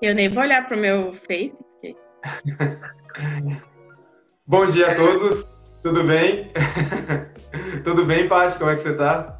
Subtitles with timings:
[0.00, 1.52] Eu nem vou olhar pro meu Face.
[1.80, 1.96] Porque...
[4.46, 5.44] Bom dia a todos,
[5.82, 6.52] tudo bem?
[7.82, 8.58] tudo bem, Paty?
[8.58, 9.36] Como é que você tá?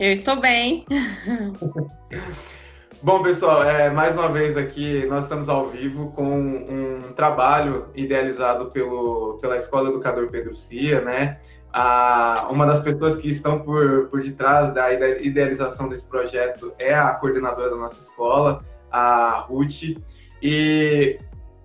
[0.00, 0.86] Eu estou bem.
[3.02, 8.70] Bom, pessoal, é, mais uma vez aqui nós estamos ao vivo com um trabalho idealizado
[8.70, 11.38] pelo, pela Escola Educador Pedro Cia, né?
[11.70, 17.10] A, uma das pessoas que estão por, por detrás da idealização desse projeto é a
[17.10, 19.96] coordenadora da nossa escola, a Ruth.
[20.42, 21.18] E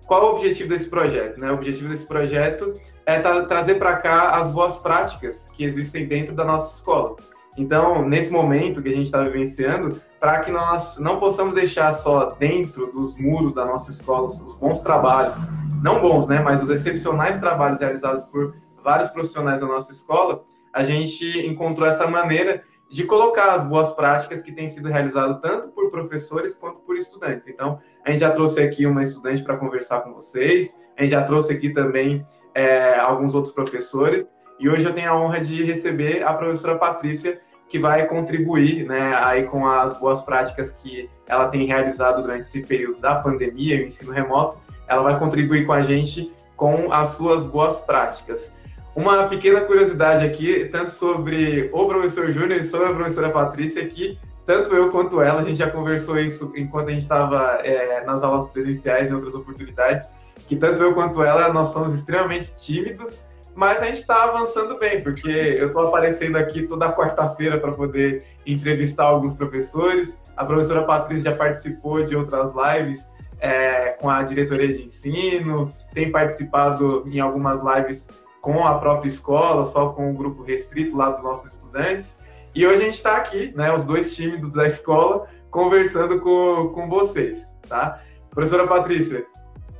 [0.06, 1.40] qual o objetivo desse projeto?
[1.40, 1.50] Né?
[1.50, 2.72] O objetivo desse projeto
[3.06, 7.16] é tra trazer para cá as boas práticas que existem dentro da nossa escola.
[7.56, 12.30] Então, nesse momento que a gente está vivenciando, para que nós não possamos deixar só
[12.38, 15.36] dentro dos muros da nossa escola os bons trabalhos,
[15.82, 20.82] não bons, né, mas os excepcionais trabalhos realizados por vários profissionais da nossa escola, a
[20.82, 25.90] gente encontrou essa maneira de colocar as boas práticas que têm sido realizadas tanto por
[25.90, 27.48] professores quanto por estudantes.
[27.48, 31.22] Então, a gente já trouxe aqui uma estudante para conversar com vocês, a gente já
[31.22, 34.26] trouxe aqui também é, alguns outros professores,
[34.58, 39.14] e hoje eu tenho a honra de receber a professora Patrícia, que vai contribuir né,
[39.16, 43.86] aí com as boas práticas que ela tem realizado durante esse período da pandemia, o
[43.86, 44.58] ensino remoto.
[44.86, 48.52] Ela vai contribuir com a gente com as suas boas práticas.
[48.94, 54.18] Uma pequena curiosidade aqui, tanto sobre o professor Júnior e sobre a professora Patrícia, que
[54.46, 58.22] tanto eu quanto ela, a gente já conversou isso enquanto a gente estava é, nas
[58.22, 60.06] aulas presenciais, em outras oportunidades,
[60.46, 65.02] que tanto eu quanto ela, nós somos extremamente tímidos mas a gente está avançando bem,
[65.02, 70.14] porque eu estou aparecendo aqui toda quarta-feira para poder entrevistar alguns professores.
[70.36, 76.10] A professora Patrícia já participou de outras lives é, com a diretoria de ensino, tem
[76.10, 78.08] participado em algumas lives
[78.44, 82.14] com a própria escola, só com o grupo restrito lá dos nossos estudantes.
[82.54, 86.86] E hoje a gente está aqui, né, os dois tímidos da escola, conversando com, com
[86.86, 87.98] vocês, tá?
[88.28, 89.24] Professora Patrícia,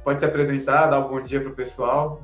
[0.03, 2.23] pode se apresentar, dar um bom dia para o pessoal.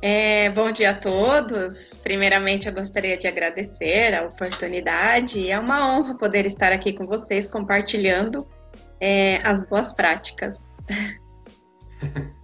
[0.00, 1.96] É, bom dia a todos.
[1.96, 5.50] Primeiramente, eu gostaria de agradecer a oportunidade.
[5.50, 8.46] É uma honra poder estar aqui com vocês compartilhando
[9.00, 10.64] é, as boas práticas.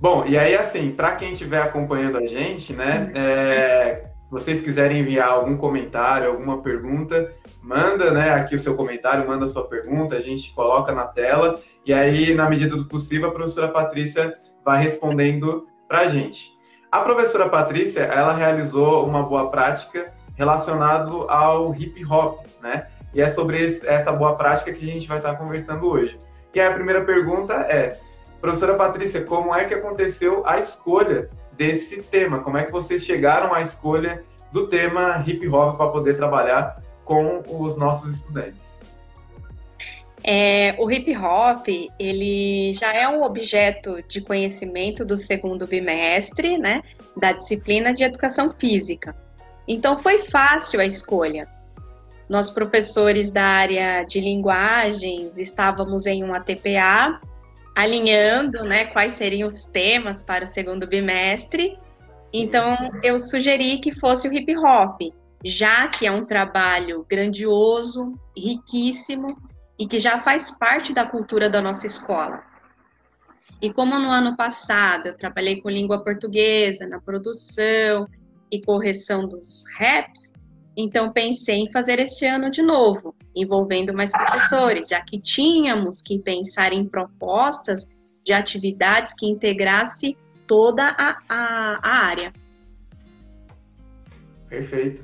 [0.00, 5.00] Bom, e aí, assim, para quem estiver acompanhando a gente, né, é, se vocês quiserem
[5.00, 10.14] enviar algum comentário, alguma pergunta, manda, né, aqui o seu comentário, manda a sua pergunta,
[10.14, 14.32] a gente coloca na tela, e aí, na medida do possível, a professora Patrícia
[14.64, 16.52] vai respondendo para a gente.
[16.92, 22.86] A professora Patrícia, ela realizou uma boa prática relacionado ao hip hop, né?
[23.12, 26.16] E é sobre essa boa prática que a gente vai estar conversando hoje.
[26.54, 27.98] E a primeira pergunta é,
[28.40, 32.40] professora Patrícia, como é que aconteceu a escolha desse tema?
[32.40, 34.22] Como é que vocês chegaram à escolha
[34.52, 38.68] do tema hip hop para poder trabalhar com os nossos estudantes?
[40.24, 41.66] É, o hip hop,
[41.98, 46.82] ele já é um objeto de conhecimento do segundo bimestre, né,
[47.16, 49.14] da disciplina de educação física.
[49.66, 51.46] Então foi fácil a escolha.
[52.28, 57.20] Nós professores da área de linguagens estávamos em um ATPA
[57.78, 61.78] alinhando, né, quais seriam os temas para o segundo bimestre.
[62.32, 65.00] Então eu sugeri que fosse o hip hop,
[65.44, 69.40] já que é um trabalho grandioso, riquíssimo
[69.78, 72.42] e que já faz parte da cultura da nossa escola.
[73.62, 78.08] E como no ano passado eu trabalhei com língua portuguesa na produção
[78.50, 80.32] e correção dos raps,
[80.80, 86.20] então pensei em fazer este ano de novo, envolvendo mais professores, já que tínhamos que
[86.20, 87.88] pensar em propostas
[88.24, 90.16] de atividades que integrasse
[90.46, 92.32] toda a, a, a área.
[94.48, 95.02] Perfeito.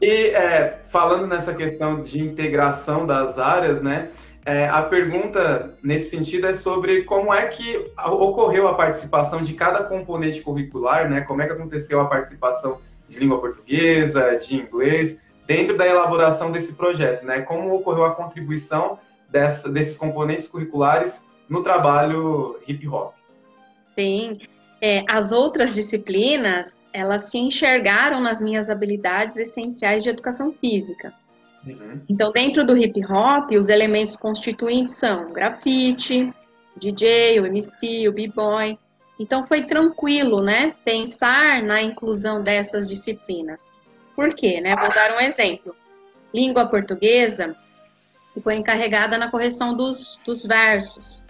[0.00, 4.10] E é, falando nessa questão de integração das áreas, né?
[4.44, 9.82] É, a pergunta nesse sentido é sobre como é que ocorreu a participação de cada
[9.82, 11.22] componente curricular, né?
[11.22, 12.78] Como é que aconteceu a participação
[13.08, 17.42] de língua portuguesa, de inglês, dentro da elaboração desse projeto, né?
[17.42, 18.98] Como ocorreu a contribuição
[19.30, 23.14] dessa, desses componentes curriculares no trabalho hip hop?
[23.94, 24.38] Sim,
[24.80, 31.14] é, as outras disciplinas, elas se enxergaram nas minhas habilidades essenciais de educação física.
[31.66, 32.00] Uhum.
[32.08, 36.32] Então, dentro do hip hop, os elementos constituintes são grafite,
[36.76, 38.78] DJ, o MC, o b-boy.
[39.18, 43.70] Então, foi tranquilo, né, pensar na inclusão dessas disciplinas.
[44.14, 44.74] Por quê, né?
[44.76, 45.74] Vou dar um exemplo.
[46.34, 47.56] Língua portuguesa
[48.34, 51.24] ficou encarregada na correção dos, dos versos.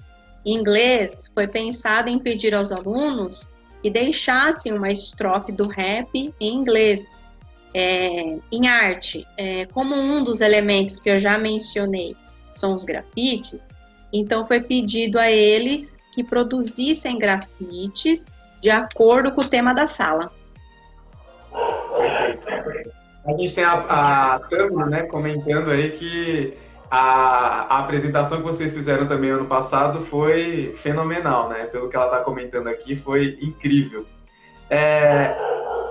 [0.45, 3.53] Em inglês, foi pensado em pedir aos alunos
[3.83, 7.19] que deixassem uma estrofe do rap em inglês.
[7.75, 12.17] É, em arte, é, como um dos elementos que eu já mencionei,
[12.55, 13.69] são os grafites,
[14.19, 18.27] então foi pedido a eles que produzissem grafites
[18.61, 20.31] de acordo com o tema da sala.
[22.45, 22.93] Perfeito.
[23.27, 26.55] A gente tem a, a Tâmara, né, comentando aí que
[26.91, 31.65] a, a, apresentação que vocês fizeram também ano passado foi fenomenal, né?
[31.65, 34.07] Pelo que ela está comentando aqui, foi incrível.
[34.71, 35.35] É,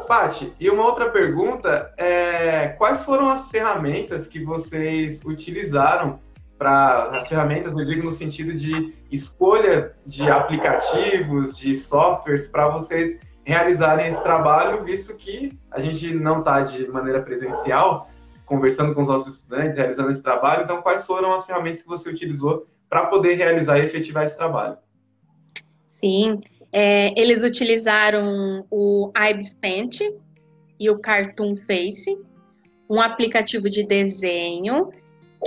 [0.07, 6.19] Paty, e uma outra pergunta é quais foram as ferramentas que vocês utilizaram
[6.57, 13.19] para as ferramentas, eu digo no sentido de escolha de aplicativos, de softwares para vocês
[13.43, 18.09] realizarem esse trabalho, visto que a gente não está de maneira presencial,
[18.45, 20.63] conversando com os nossos estudantes, realizando esse trabalho.
[20.63, 24.77] Então, quais foram as ferramentas que você utilizou para poder realizar e efetivar esse trabalho?
[25.99, 26.39] Sim,
[26.71, 30.01] é, eles utilizaram o IBSPaint
[30.79, 32.17] e o Cartoon Face,
[32.89, 34.89] um aplicativo de desenho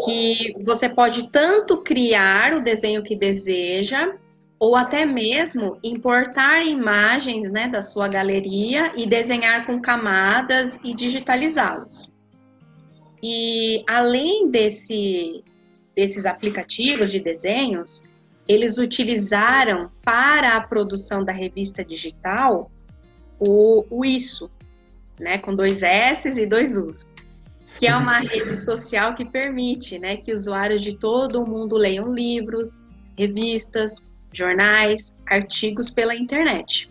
[0.05, 4.15] que você pode tanto criar o desenho que deseja,
[4.59, 12.13] ou até mesmo importar imagens né, da sua galeria e desenhar com camadas e digitalizá-los.
[13.23, 15.45] E além desse,
[15.95, 18.09] desses aplicativos de desenhos,
[18.47, 22.71] eles utilizaram para a produção da revista digital
[23.39, 24.51] o, o Isso,
[25.21, 27.07] né, com dois S e dois U's,
[27.79, 32.13] que é uma rede social que permite né, que usuários de todo o mundo leiam
[32.13, 32.85] livros,
[33.17, 36.91] revistas, jornais, artigos pela internet.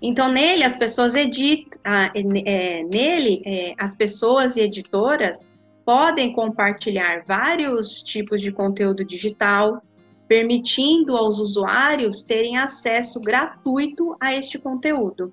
[0.00, 5.46] Então, nele, as pessoas editam, ah, é, nele, é, as pessoas e editoras
[5.84, 9.82] podem compartilhar vários tipos de conteúdo digital,
[10.28, 15.32] permitindo aos usuários terem acesso gratuito a este conteúdo.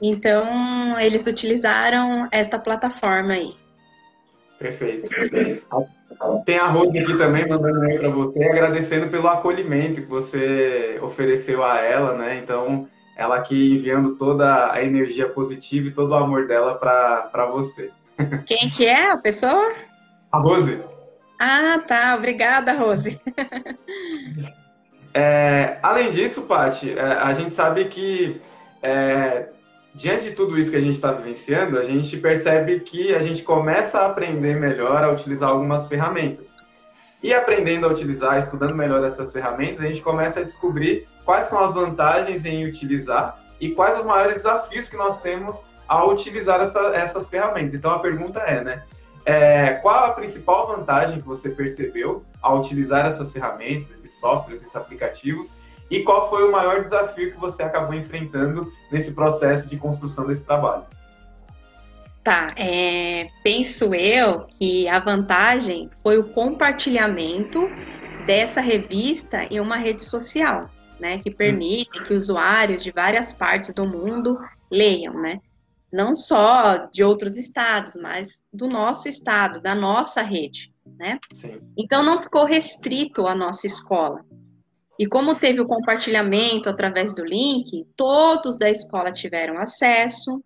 [0.00, 3.54] Então, eles utilizaram esta plataforma aí.
[4.58, 5.08] Perfeito.
[6.44, 11.62] Tem a Rose aqui também mandando um para você, agradecendo pelo acolhimento que você ofereceu
[11.62, 12.38] a ela, né?
[12.42, 17.90] Então, ela aqui enviando toda a energia positiva e todo o amor dela para você.
[18.46, 19.74] Quem que é a pessoa?
[20.32, 20.80] A Rose.
[21.38, 22.14] Ah, tá.
[22.14, 23.20] Obrigada, Rose.
[25.12, 28.38] É, além disso, Paty, é, a gente sabe que
[28.82, 29.48] é,
[29.96, 33.42] diante de tudo isso que a gente está vivenciando, a gente percebe que a gente
[33.42, 36.54] começa a aprender melhor a utilizar algumas ferramentas.
[37.22, 41.58] E aprendendo a utilizar, estudando melhor essas ferramentas, a gente começa a descobrir quais são
[41.58, 46.78] as vantagens em utilizar e quais os maiores desafios que nós temos ao utilizar essa,
[46.94, 47.72] essas ferramentas.
[47.72, 48.82] Então a pergunta é, né?
[49.24, 54.76] É, qual a principal vantagem que você percebeu ao utilizar essas ferramentas, esses softwares, esses
[54.76, 55.54] aplicativos?
[55.90, 60.44] E qual foi o maior desafio que você acabou enfrentando nesse processo de construção desse
[60.44, 60.84] trabalho?
[62.24, 67.70] Tá, é, penso eu que a vantagem foi o compartilhamento
[68.26, 70.68] dessa revista em uma rede social,
[70.98, 74.36] né, que permite que usuários de várias partes do mundo
[74.68, 75.40] leiam, né,
[75.92, 81.20] não só de outros estados, mas do nosso estado, da nossa rede, né.
[81.32, 81.60] Sim.
[81.78, 84.24] Então não ficou restrito à nossa escola.
[84.98, 90.42] E como teve o compartilhamento através do link, todos da escola tiveram acesso,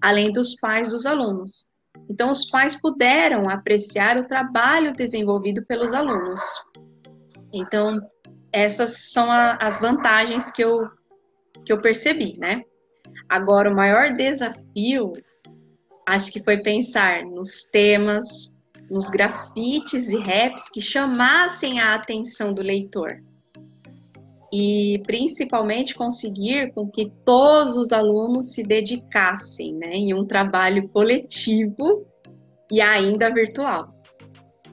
[0.00, 1.68] além dos pais dos alunos.
[2.08, 6.40] Então, os pais puderam apreciar o trabalho desenvolvido pelos alunos.
[7.52, 8.00] Então,
[8.50, 10.88] essas são a, as vantagens que eu,
[11.64, 12.62] que eu percebi, né?
[13.28, 15.12] Agora, o maior desafio,
[16.06, 18.52] acho que foi pensar nos temas,
[18.90, 23.22] nos grafites e raps que chamassem a atenção do leitor
[24.52, 32.06] e principalmente conseguir com que todos os alunos se dedicassem né, em um trabalho coletivo
[32.70, 33.86] e ainda virtual.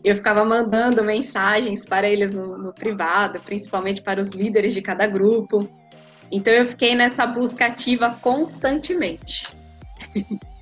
[0.04, 5.06] Eu ficava mandando mensagens para eles no, no privado, principalmente para os líderes de cada
[5.06, 5.68] grupo.
[6.32, 9.44] Então eu fiquei nessa busca ativa constantemente.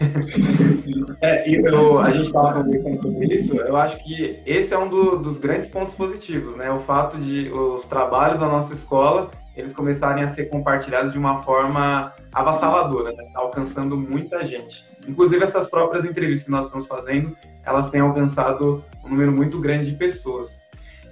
[1.20, 5.18] É, eu, a gente estava conversando sobre isso, eu acho que esse é um do,
[5.18, 6.70] dos grandes pontos positivos, né?
[6.70, 11.42] O fato de os trabalhos da nossa escola, eles começarem a ser compartilhados de uma
[11.42, 13.24] forma avassaladora, né?
[13.34, 14.86] alcançando muita gente.
[15.08, 17.36] Inclusive essas próprias entrevistas que nós estamos fazendo,
[17.66, 20.60] elas têm alcançado um número muito grande de pessoas.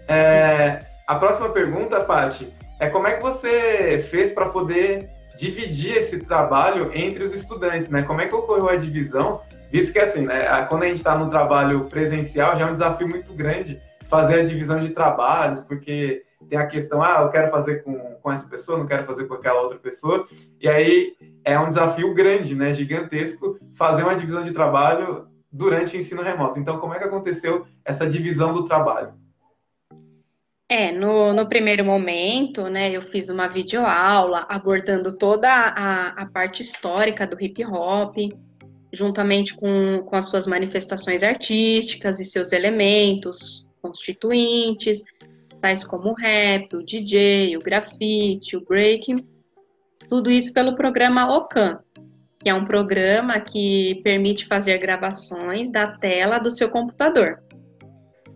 [0.07, 6.19] É, a próxima pergunta, Paty, é como é que você fez para poder dividir esse
[6.19, 8.03] trabalho entre os estudantes, né?
[8.03, 9.41] Como é que ocorreu a divisão?
[9.71, 13.09] Visto que, assim, né, quando a gente está no trabalho presencial, já é um desafio
[13.09, 17.83] muito grande fazer a divisão de trabalhos, porque tem a questão, ah, eu quero fazer
[17.83, 20.27] com, com essa pessoa, não quero fazer com aquela outra pessoa,
[20.61, 21.15] e aí
[21.45, 26.59] é um desafio grande, né, gigantesco, fazer uma divisão de trabalho durante o ensino remoto.
[26.59, 29.15] Então, como é que aconteceu essa divisão do trabalho?
[30.69, 36.61] É, no, no primeiro momento, né, eu fiz uma videoaula abordando toda a, a parte
[36.61, 38.17] histórica do hip hop,
[38.93, 45.05] juntamente com, com as suas manifestações artísticas e seus elementos constituintes,
[45.61, 49.25] tais como o rap, o DJ, o grafite, o breaking,
[50.11, 51.79] tudo isso pelo programa OCAN,
[52.41, 57.41] que é um programa que permite fazer gravações da tela do seu computador.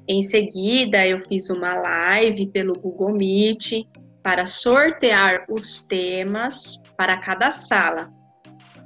[0.09, 3.87] Em seguida, eu fiz uma live pelo Google Meet
[4.23, 8.11] para sortear os temas para cada sala,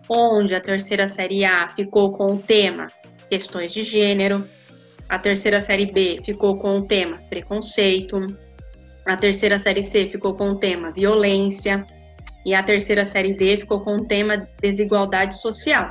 [0.08, 2.88] onde a terceira série A ficou com o tema
[3.28, 4.46] questões de gênero,
[5.08, 8.24] a terceira série B ficou com o tema preconceito,
[9.04, 11.84] a terceira série C ficou com o tema violência
[12.44, 15.90] e a terceira série D ficou com o tema desigualdade social.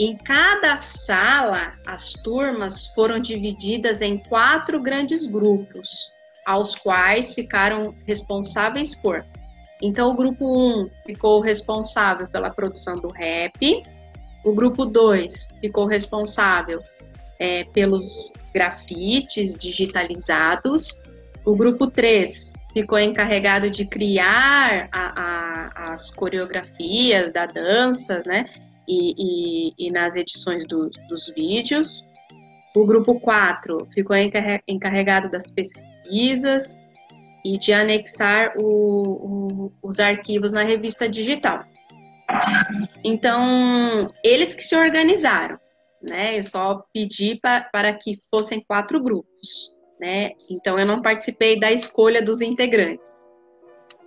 [0.00, 6.10] Em cada sala, as turmas foram divididas em quatro grandes grupos,
[6.46, 9.22] aos quais ficaram responsáveis por.
[9.82, 13.82] Então, o grupo 1 ficou responsável pela produção do rap,
[14.42, 16.82] o grupo 2 ficou responsável
[17.38, 20.98] é, pelos grafites digitalizados,
[21.44, 28.48] o grupo 3 ficou encarregado de criar a, a, as coreografias da dança, né?
[28.90, 32.04] E, e, e nas edições do, dos vídeos.
[32.74, 34.16] O grupo 4 ficou
[34.66, 36.76] encarregado das pesquisas
[37.44, 41.64] e de anexar o, o, os arquivos na revista digital.
[43.04, 45.58] Então, eles que se organizaram,
[46.02, 46.38] né?
[46.38, 50.32] Eu só pedi pa, para que fossem quatro grupos, né?
[50.48, 53.10] Então, eu não participei da escolha dos integrantes.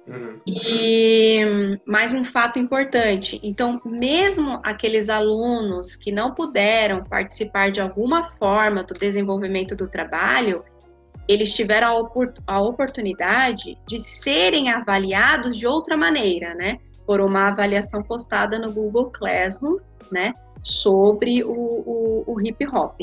[0.06, 0.38] Uhum.
[0.46, 8.32] E mais um fato importante: então, mesmo aqueles alunos que não puderam participar de alguma
[8.32, 10.64] forma do desenvolvimento do trabalho,
[11.28, 16.80] eles tiveram a, opor a oportunidade de serem avaliados de outra maneira, né?
[17.06, 19.78] Por uma avaliação postada no Google Classroom,
[20.12, 20.34] né?
[20.62, 23.00] Sobre o, o, o hip hop.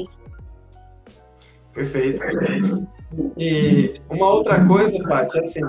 [1.73, 2.88] Perfeito, perfeito.
[3.38, 5.61] E uma outra coisa, Paty, assim,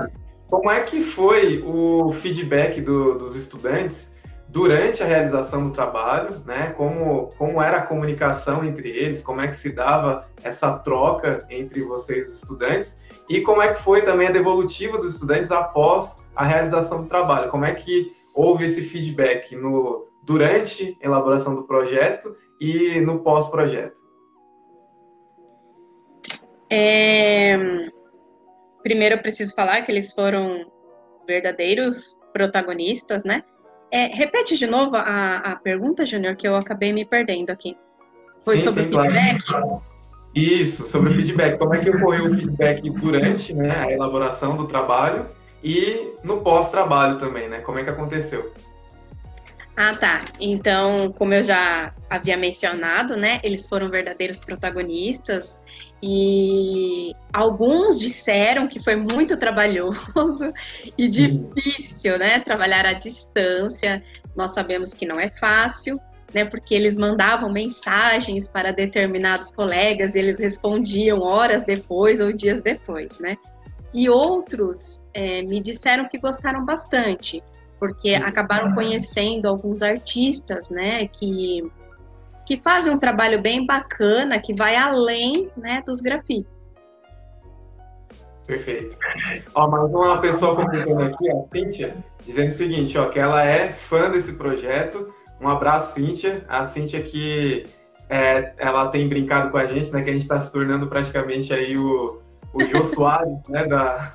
[0.52, 4.12] como é que foi o feedback do, dos estudantes
[4.50, 6.74] durante a realização do trabalho, né?
[6.76, 11.82] Como, como era a comunicação entre eles, como é que se dava essa troca entre
[11.84, 16.44] vocês os estudantes e como é que foi também a devolutiva dos estudantes após a
[16.44, 22.36] realização do trabalho, como é que houve esse feedback no durante a elaboração do projeto
[22.60, 24.02] e no pós-projeto.
[26.70, 27.90] É,
[28.82, 30.66] primeiro eu preciso falar que eles foram
[31.28, 33.44] verdadeiros protagonistas, né?
[33.92, 37.78] É, repete de novo a, a pergunta, Júnior, que eu acabei me perdendo aqui.
[38.44, 39.46] Foi sim, sobre sim, o feedback?
[39.46, 39.82] Claro.
[40.34, 41.58] Isso, sobre o feedback.
[41.58, 45.28] Como é que ocorreu o feedback durante né, a elaboração do trabalho
[45.62, 47.60] e no pós-trabalho também, né?
[47.60, 48.52] Como é que aconteceu?
[49.76, 50.22] Ah, tá.
[50.40, 55.60] Então, como eu já havia mencionado, né, eles foram verdadeiros protagonistas
[56.04, 57.01] e
[57.34, 60.52] alguns disseram que foi muito trabalhoso
[60.98, 64.04] e difícil, né, trabalhar à distância.
[64.36, 66.00] Nós sabemos que não é fácil,
[66.34, 72.62] né, porque eles mandavam mensagens para determinados colegas e eles respondiam horas depois ou dias
[72.62, 73.38] depois, né?
[73.94, 77.44] E outros é, me disseram que gostaram bastante
[77.82, 81.68] porque acabaram conhecendo alguns artistas, né, que,
[82.46, 86.61] que fazem um trabalho bem bacana, que vai além, né, dos grafites.
[88.52, 88.98] Perfeito.
[89.56, 93.72] Ó, mais uma pessoa comentando aqui, a Cíntia, dizendo o seguinte, ó, que ela é
[93.72, 95.14] fã desse projeto.
[95.40, 96.46] Um abraço, Cíntia.
[96.50, 97.64] A Cíntia que
[98.10, 101.54] é, ela tem brincado com a gente, né, que a gente está se tornando praticamente
[101.54, 102.22] aí o,
[102.54, 104.12] o Jô Soares, né, da,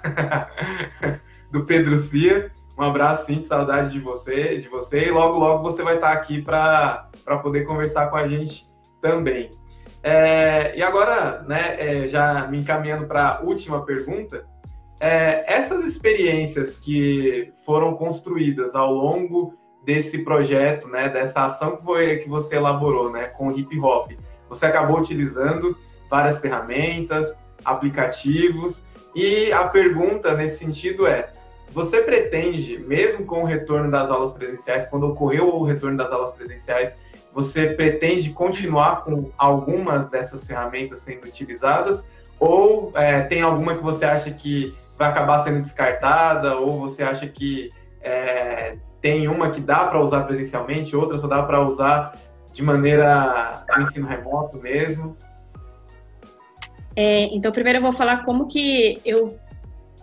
[1.51, 2.53] do Pedro Cia.
[2.79, 5.07] Um abraço, sim, saudade de você, de você.
[5.07, 7.09] E logo, logo você vai estar aqui para
[7.43, 8.67] poder conversar com a gente
[9.01, 9.49] também.
[10.03, 14.47] É, e agora, né, é, já me encaminhando para a última pergunta,
[15.01, 22.17] é, essas experiências que foram construídas ao longo desse projeto, né, dessa ação que, foi,
[22.19, 24.13] que você elaborou, né, com o hip hop,
[24.49, 25.77] você acabou utilizando
[26.11, 28.83] várias ferramentas, aplicativos,
[29.15, 31.31] e a pergunta nesse sentido é:
[31.71, 36.33] você pretende, mesmo com o retorno das aulas presenciais, quando ocorreu o retorno das aulas
[36.33, 36.95] presenciais,
[37.33, 42.05] você pretende continuar com algumas dessas ferramentas sendo utilizadas?
[42.41, 46.57] Ou é, tem alguma que você acha que vai acabar sendo descartada?
[46.57, 47.69] Ou você acha que
[48.01, 52.17] é, tem uma que dá para usar presencialmente, outra só dá para usar
[52.53, 55.17] de maneira do ensino remoto mesmo?
[56.95, 59.39] É, então, primeiro eu vou falar como que eu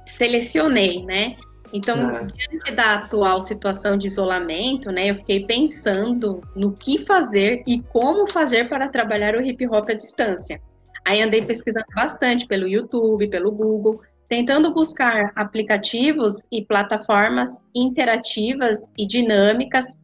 [0.05, 1.35] selecionei, né?
[1.73, 2.27] Então, é.
[2.27, 8.31] diante da atual situação de isolamento, né, eu fiquei pensando no que fazer e como
[8.31, 10.61] fazer para trabalhar o hip hop à distância.
[11.03, 13.99] Aí andei pesquisando bastante pelo YouTube, pelo Google,
[14.29, 19.97] tentando buscar aplicativos e plataformas interativas e dinâmicas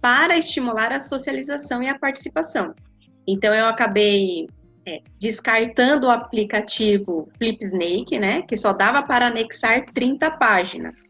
[0.00, 2.74] para estimular a socialização e a participação.
[3.26, 4.48] Então, eu acabei
[4.88, 11.04] é, descartando o aplicativo Flipsnake, né, que só dava para anexar 30 páginas.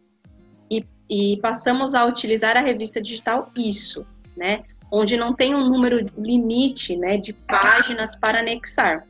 [0.68, 4.04] E, e passamos a utilizar a revista digital Isso,
[4.36, 9.06] né, onde não tem um número limite né, de páginas para anexar.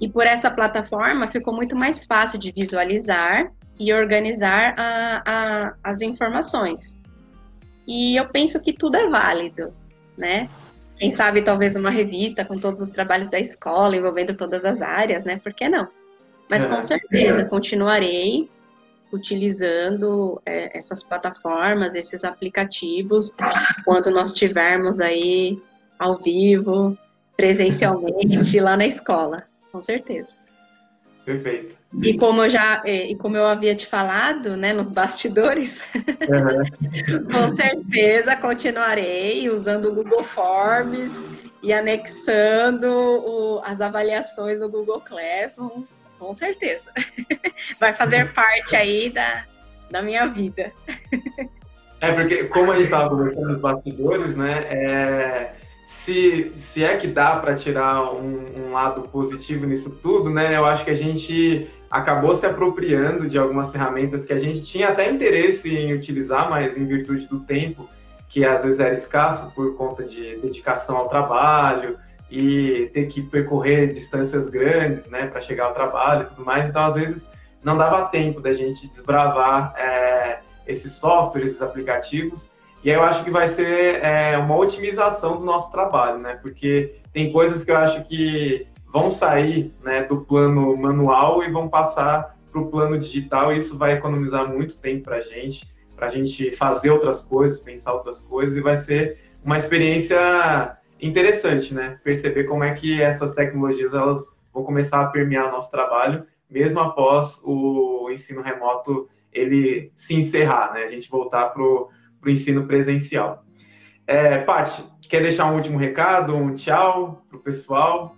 [0.00, 6.00] E por essa plataforma ficou muito mais fácil de visualizar e organizar a, a, as
[6.00, 7.02] informações.
[7.86, 9.74] E eu penso que tudo é válido,
[10.16, 10.48] né?
[11.04, 15.26] Quem sabe talvez uma revista com todos os trabalhos da escola, envolvendo todas as áreas,
[15.26, 15.38] né?
[15.38, 15.86] Por que não?
[16.48, 16.80] Mas com é.
[16.80, 18.48] certeza continuarei
[19.12, 23.36] utilizando é, essas plataformas, esses aplicativos,
[23.84, 25.60] quando nós tivermos aí
[25.98, 26.96] ao vivo,
[27.36, 30.34] presencialmente, lá na escola, com certeza.
[31.22, 31.76] Perfeito.
[32.02, 37.26] E como eu já, é, e como eu havia te falado, né, nos bastidores, uhum.
[37.32, 41.12] com certeza continuarei usando o Google Forms
[41.62, 45.84] e anexando o, as avaliações do Google Classroom,
[46.18, 46.90] com certeza.
[47.78, 49.44] Vai fazer parte aí da,
[49.90, 50.72] da minha vida.
[52.00, 55.54] É, porque como a gente estava conversando nos bastidores, né, é,
[56.04, 60.54] se, se é que dá para tirar um, um, lado positivo nisso tudo, né?
[60.54, 64.88] Eu acho que a gente acabou se apropriando de algumas ferramentas que a gente tinha
[64.88, 67.88] até interesse em utilizar, mas em virtude do tempo,
[68.28, 71.96] que às vezes era escasso por conta de dedicação ao trabalho
[72.28, 76.68] e ter que percorrer distâncias grandes, né, para chegar ao trabalho e tudo mais.
[76.68, 77.28] Então, às vezes,
[77.62, 82.50] não dava tempo da gente desbravar é, esses softwares, esses aplicativos.
[82.82, 86.40] E aí eu acho que vai ser é, uma otimização do nosso trabalho, né?
[86.42, 91.68] Porque tem coisas que eu acho que vão sair né, do plano manual e vão
[91.68, 96.06] passar para o plano digital e isso vai economizar muito tempo para a gente, para
[96.06, 101.98] a gente fazer outras coisas, pensar outras coisas e vai ser uma experiência interessante, né?
[102.04, 107.40] Perceber como é que essas tecnologias elas vão começar a permear nosso trabalho, mesmo após
[107.42, 110.84] o ensino remoto ele se encerrar, né?
[110.84, 111.90] A gente voltar para o
[112.28, 113.44] ensino presencial.
[114.06, 118.16] É, Paty, quer deixar um último recado, um tchau para o pessoal?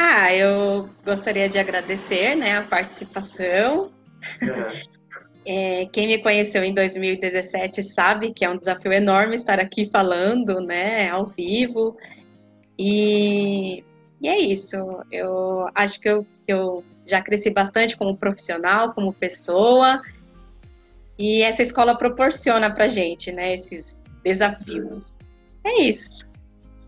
[0.00, 3.92] Ah, eu gostaria de agradecer né, a participação.
[4.40, 4.88] É.
[5.50, 10.60] É, quem me conheceu em 2017 sabe que é um desafio enorme estar aqui falando,
[10.60, 11.96] né, ao vivo.
[12.78, 13.82] E,
[14.20, 14.76] e é isso.
[15.10, 20.02] Eu acho que eu, eu já cresci bastante como profissional, como pessoa.
[21.18, 25.14] E essa escola proporciona para gente, né, esses desafios.
[25.64, 26.30] É isso.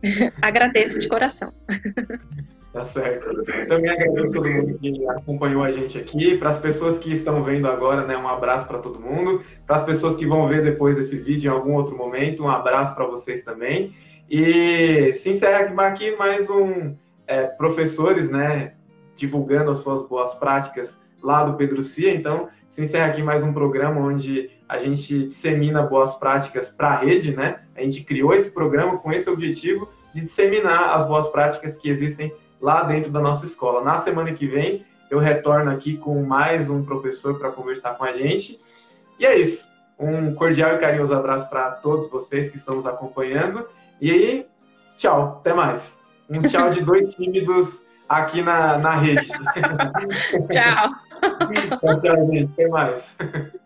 [0.42, 1.51] Agradeço de coração.
[2.73, 3.43] Tá certo.
[3.67, 6.37] Também agradeço todo mundo que acompanhou a gente aqui.
[6.39, 9.43] Para as pessoas que estão vendo agora, né, um abraço para todo mundo.
[9.67, 12.95] Para as pessoas que vão ver depois esse vídeo em algum outro momento, um abraço
[12.95, 13.93] para vocês também.
[14.31, 16.95] E se encerra aqui mais um
[17.27, 18.75] é, professores, né,
[19.17, 22.15] divulgando as suas boas práticas lá do Pedro Cia.
[22.15, 26.97] Então, se encerra aqui mais um programa onde a gente dissemina boas práticas para a
[26.97, 27.63] rede, né?
[27.75, 32.33] A gente criou esse programa com esse objetivo de disseminar as boas práticas que existem
[32.61, 33.83] lá dentro da nossa escola.
[33.83, 38.12] Na semana que vem, eu retorno aqui com mais um professor para conversar com a
[38.12, 38.61] gente.
[39.18, 39.68] E é isso.
[39.99, 43.66] Um cordial e carinhoso abraço para todos vocês que estão nos acompanhando.
[44.01, 44.46] E aí,
[44.96, 45.99] tchau, até mais.
[46.29, 49.29] Um tchau de dois tímidos aqui na, na rede.
[49.29, 50.90] tchau.
[51.81, 52.51] Tchau, tchau, gente.
[52.53, 53.14] Até mais.